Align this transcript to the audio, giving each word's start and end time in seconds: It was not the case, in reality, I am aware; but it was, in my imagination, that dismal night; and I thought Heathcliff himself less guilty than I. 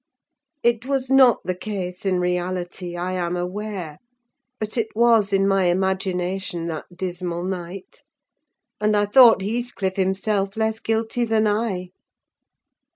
It 0.63 0.83
was 0.87 1.11
not 1.11 1.41
the 1.43 1.53
case, 1.53 2.07
in 2.07 2.19
reality, 2.19 2.97
I 2.97 3.11
am 3.11 3.37
aware; 3.37 3.99
but 4.59 4.75
it 4.75 4.87
was, 4.95 5.31
in 5.31 5.47
my 5.47 5.65
imagination, 5.65 6.65
that 6.69 6.85
dismal 6.97 7.43
night; 7.43 8.01
and 8.79 8.97
I 8.97 9.05
thought 9.05 9.43
Heathcliff 9.43 9.97
himself 9.97 10.57
less 10.57 10.79
guilty 10.79 11.23
than 11.23 11.45
I. 11.45 11.91